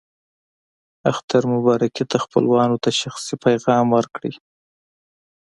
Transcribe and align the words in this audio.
اختر 1.11 1.43
مبارکي 1.53 2.03
ته 2.11 2.17
خپلوانو 2.23 2.77
ته 2.83 2.89
شخصي 3.01 3.35
پیغام 3.45 3.85
ورکړئ. 3.95 4.33